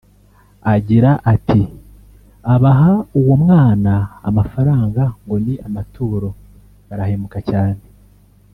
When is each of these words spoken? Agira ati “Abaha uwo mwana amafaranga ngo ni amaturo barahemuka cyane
Agira 0.73 1.11
ati 1.33 1.61
“Abaha 2.53 2.91
uwo 3.19 3.35
mwana 3.43 3.93
amafaranga 4.29 5.01
ngo 5.23 5.35
ni 5.45 5.55
amaturo 5.67 6.29
barahemuka 6.87 7.39
cyane 7.49 7.81